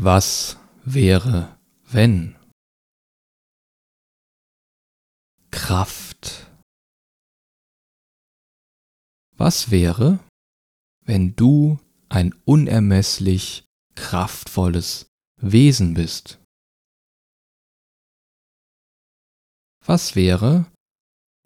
Was 0.00 0.56
wäre, 0.84 1.58
wenn? 1.82 2.36
Kraft. 5.50 6.46
Was 9.36 9.72
wäre, 9.72 10.20
wenn 11.04 11.34
du 11.34 11.80
ein 12.10 12.32
unermesslich 12.44 13.64
kraftvolles 13.96 15.08
Wesen 15.40 15.94
bist? 15.94 16.38
Was 19.84 20.14
wäre, 20.14 20.70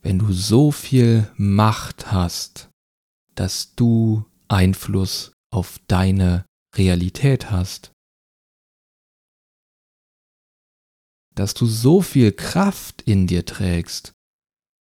wenn 0.02 0.18
du 0.18 0.30
so 0.30 0.72
viel 0.72 1.32
Macht 1.38 2.12
hast, 2.12 2.68
dass 3.34 3.74
du 3.76 4.30
Einfluss 4.48 5.32
auf 5.50 5.78
deine 5.88 6.44
Realität 6.76 7.50
hast? 7.50 7.92
Dass 11.34 11.54
du 11.54 11.66
so 11.66 12.02
viel 12.02 12.32
Kraft 12.32 13.02
in 13.02 13.26
dir 13.26 13.44
trägst, 13.46 14.12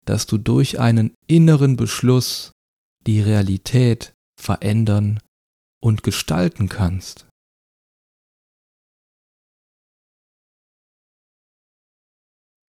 dass 0.05 0.27
du 0.27 0.39
durch 0.39 0.81
einen 0.81 1.15
inneren 1.27 1.77
Beschluss 1.77 2.53
die 3.07 3.21
Realität 3.21 4.15
verändern 4.39 5.21
und 5.81 6.03
gestalten 6.03 6.69
kannst. 6.69 7.27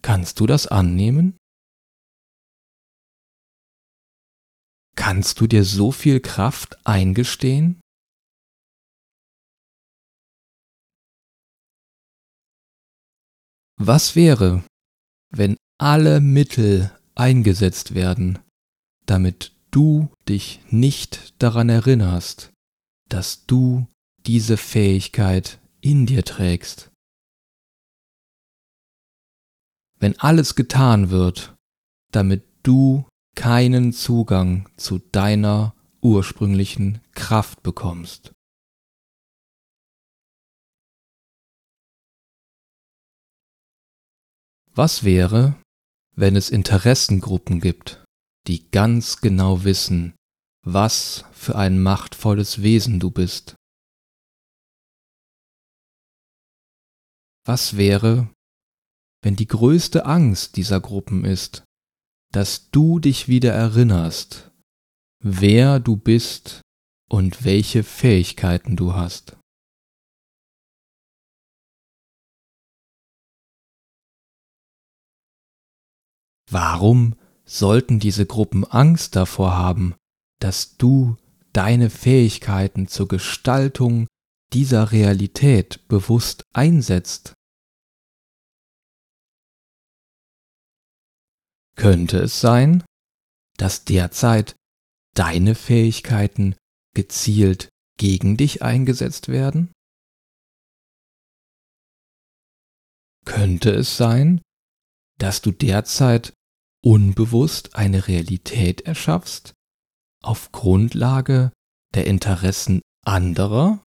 Kannst 0.02 0.40
du 0.40 0.46
das 0.46 0.66
annehmen? 0.66 1.36
Kannst 4.96 5.40
du 5.40 5.46
dir 5.46 5.64
so 5.64 5.92
viel 5.92 6.20
Kraft 6.20 6.84
eingestehen? 6.86 7.80
Was 13.82 14.14
wäre, 14.14 14.62
wenn 15.30 15.56
alle 15.78 16.20
Mittel 16.20 16.90
eingesetzt 17.14 17.94
werden, 17.94 18.38
damit 19.06 19.52
du 19.70 20.10
dich 20.28 20.60
nicht 20.68 21.32
daran 21.42 21.70
erinnerst, 21.70 22.52
dass 23.08 23.46
du 23.46 23.86
diese 24.26 24.58
Fähigkeit 24.58 25.60
in 25.80 26.04
dir 26.04 26.26
trägst? 26.26 26.90
Wenn 29.98 30.18
alles 30.20 30.56
getan 30.56 31.08
wird, 31.08 31.56
damit 32.12 32.44
du 32.62 33.08
keinen 33.34 33.94
Zugang 33.94 34.68
zu 34.76 34.98
deiner 34.98 35.74
ursprünglichen 36.02 37.00
Kraft 37.12 37.62
bekommst. 37.62 38.32
Was 44.82 45.04
wäre, 45.04 45.60
wenn 46.16 46.36
es 46.36 46.48
Interessengruppen 46.48 47.60
gibt, 47.60 48.02
die 48.46 48.70
ganz 48.70 49.20
genau 49.20 49.64
wissen, 49.64 50.14
was 50.64 51.26
für 51.32 51.54
ein 51.54 51.82
machtvolles 51.82 52.62
Wesen 52.62 52.98
du 52.98 53.10
bist? 53.10 53.56
Was 57.44 57.76
wäre, 57.76 58.30
wenn 59.22 59.36
die 59.36 59.48
größte 59.48 60.06
Angst 60.06 60.56
dieser 60.56 60.80
Gruppen 60.80 61.26
ist, 61.26 61.62
dass 62.32 62.70
du 62.70 63.00
dich 63.00 63.28
wieder 63.28 63.52
erinnerst, 63.52 64.50
wer 65.22 65.78
du 65.78 65.96
bist 65.96 66.62
und 67.06 67.44
welche 67.44 67.84
Fähigkeiten 67.84 68.76
du 68.76 68.94
hast. 68.94 69.36
Warum 76.50 77.16
sollten 77.44 78.00
diese 78.00 78.26
Gruppen 78.26 78.64
Angst 78.64 79.14
davor 79.14 79.56
haben, 79.56 79.94
dass 80.40 80.76
du 80.76 81.16
deine 81.52 81.90
Fähigkeiten 81.90 82.88
zur 82.88 83.06
Gestaltung 83.06 84.08
dieser 84.52 84.90
Realität 84.90 85.86
bewusst 85.86 86.42
einsetzt? 86.52 87.34
Könnte 91.76 92.18
es 92.18 92.40
sein, 92.40 92.84
dass 93.56 93.84
derzeit 93.84 94.56
deine 95.14 95.54
Fähigkeiten 95.54 96.56
gezielt 96.94 97.68
gegen 97.96 98.36
dich 98.36 98.62
eingesetzt 98.62 99.28
werden? 99.28 99.70
Könnte 103.24 103.70
es 103.70 103.96
sein, 103.96 104.42
dass 105.18 105.42
du 105.42 105.52
derzeit 105.52 106.32
unbewusst 106.82 107.74
eine 107.76 108.08
Realität 108.08 108.82
erschaffst 108.82 109.54
auf 110.22 110.52
Grundlage 110.52 111.52
der 111.94 112.06
Interessen 112.06 112.80
anderer? 113.04 113.82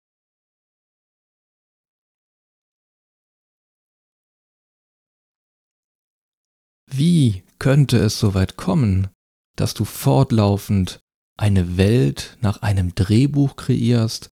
Wie 6.94 7.44
könnte 7.58 7.98
es 8.00 8.20
soweit 8.20 8.58
kommen, 8.58 9.10
dass 9.56 9.74
du 9.74 9.86
fortlaufend 9.86 11.00
eine 11.38 11.78
Welt 11.78 12.38
nach 12.42 12.62
einem 12.62 12.96
Drehbuch 12.96 13.56
kreierst, 13.56 14.30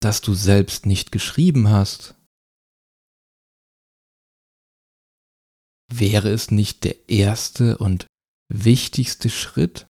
das 0.00 0.20
du 0.20 0.34
selbst 0.34 0.84
nicht 0.84 1.12
geschrieben 1.12 1.68
hast? 1.68 2.17
Wäre 5.98 6.30
es 6.30 6.50
nicht 6.50 6.84
der 6.84 7.08
erste 7.08 7.78
und 7.78 8.06
wichtigste 8.52 9.30
Schritt, 9.30 9.86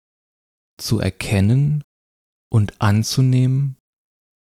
zu 0.81 1.01
erkennen 1.01 1.83
und 2.51 2.81
anzunehmen, 2.81 3.77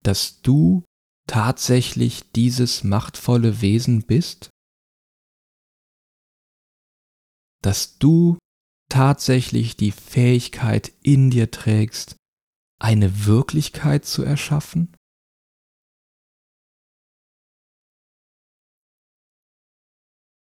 dass 0.04 0.42
du 0.42 0.84
tatsächlich 1.26 2.30
dieses 2.32 2.84
machtvolle 2.84 3.60
Wesen 3.62 4.02
bist? 4.02 4.50
dass 7.66 7.98
du 7.98 8.38
tatsächlich 8.88 9.76
die 9.76 9.90
Fähigkeit 9.90 10.92
in 11.02 11.30
dir 11.30 11.50
trägst, 11.50 12.14
eine 12.80 13.26
Wirklichkeit 13.26 14.04
zu 14.04 14.22
erschaffen? 14.22 14.94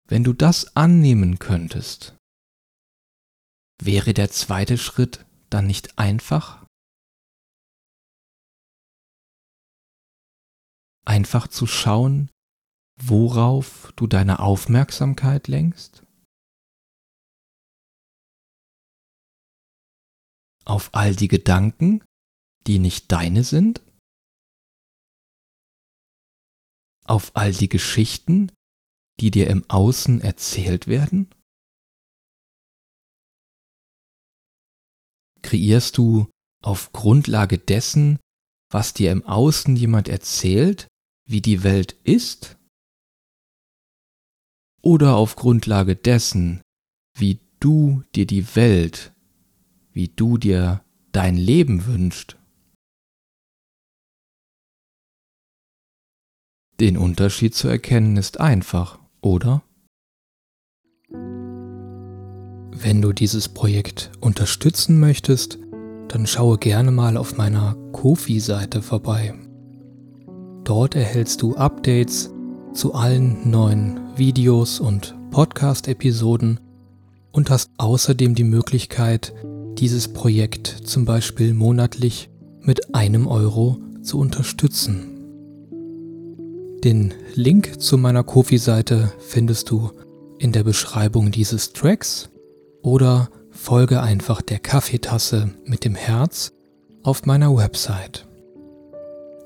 Wenn 0.07 0.23
du 0.23 0.33
das 0.33 0.75
annehmen 0.75 1.39
könntest, 1.39 2.15
wäre 3.81 4.13
der 4.13 4.29
zweite 4.29 4.77
Schritt 4.77 5.25
dann 5.49 5.67
nicht 5.67 5.97
einfach? 5.97 6.65
Einfach 11.05 11.47
zu 11.47 11.67
schauen, 11.67 12.29
worauf 12.99 13.91
du 13.95 14.07
deine 14.07 14.39
Aufmerksamkeit 14.39 15.47
lenkst? 15.47 16.05
auf 20.65 20.89
all 20.93 21.15
die 21.15 21.27
Gedanken, 21.27 22.03
die 22.67 22.79
nicht 22.79 23.11
deine 23.11 23.43
sind? 23.43 23.81
Auf 27.05 27.35
all 27.35 27.53
die 27.53 27.69
Geschichten, 27.69 28.51
die 29.19 29.31
dir 29.31 29.47
im 29.47 29.63
Außen 29.69 30.21
erzählt 30.21 30.87
werden? 30.87 31.29
Kreierst 35.41 35.97
du 35.97 36.29
auf 36.61 36.91
Grundlage 36.91 37.57
dessen, 37.57 38.19
was 38.71 38.93
dir 38.93 39.11
im 39.11 39.25
Außen 39.25 39.75
jemand 39.75 40.09
erzählt, 40.09 40.87
wie 41.27 41.41
die 41.41 41.63
Welt 41.63 41.93
ist? 42.03 42.57
Oder 44.81 45.15
auf 45.15 45.35
Grundlage 45.35 45.95
dessen, 45.95 46.61
wie 47.17 47.39
du 47.59 48.03
dir 48.15 48.25
die 48.25 48.55
Welt 48.55 49.15
wie 49.95 50.09
du 50.09 50.37
dir 50.37 50.85
dein 51.13 51.37
Leben 51.37 51.85
wünschst. 51.85 52.37
Den 56.81 56.97
Unterschied 56.97 57.55
zu 57.55 57.69
erkennen 57.69 58.17
ist 58.17 58.41
einfach, 58.41 58.99
oder? 59.25 59.63
Wenn 62.77 63.01
du 63.01 63.11
dieses 63.11 63.49
Projekt 63.49 64.11
unterstützen 64.21 64.99
möchtest, 64.99 65.57
dann 66.07 66.27
schaue 66.27 66.57
gerne 66.57 66.91
mal 66.91 67.17
auf 67.17 67.35
meiner 67.35 67.75
Kofi-Seite 67.91 68.81
vorbei. 68.81 69.33
Dort 70.63 70.95
erhältst 70.95 71.41
du 71.41 71.55
Updates 71.55 72.31
zu 72.73 72.93
allen 72.93 73.49
neuen 73.49 73.99
Videos 74.15 74.79
und 74.79 75.15
Podcast-Episoden 75.31 76.59
und 77.31 77.49
hast 77.49 77.71
außerdem 77.77 78.35
die 78.35 78.43
Möglichkeit, 78.43 79.33
dieses 79.79 80.13
Projekt 80.13 80.67
zum 80.67 81.05
Beispiel 81.05 81.53
monatlich 81.53 82.29
mit 82.61 82.93
einem 82.93 83.27
Euro 83.27 83.77
zu 84.01 84.19
unterstützen. 84.19 85.14
Den 86.83 87.13
Link 87.33 87.81
zu 87.81 87.97
meiner 87.97 88.23
Kofi-Seite 88.23 89.11
findest 89.19 89.69
du 89.69 89.91
in 90.37 90.51
der 90.51 90.63
Beschreibung 90.63 91.31
dieses 91.31 91.73
Tracks 91.73 92.29
oder 92.81 93.29
folge 93.49 94.01
einfach 94.01 94.41
der 94.41 94.59
Kaffeetasse 94.59 95.49
mit 95.65 95.85
dem 95.85 95.95
Herz 95.95 96.51
auf 97.03 97.25
meiner 97.25 97.55
Website. 97.55 98.27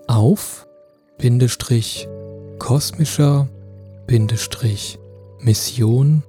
Auf 0.08 0.68
Bindestrich 1.18 2.08
kosmischer 2.58 3.48
Bindestrich 4.08 5.00
Mission.de 5.40 6.24